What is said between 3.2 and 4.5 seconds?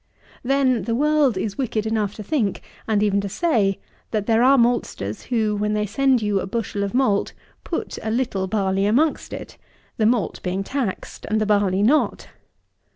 to say, that there